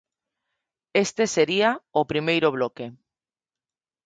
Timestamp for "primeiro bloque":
2.11-2.85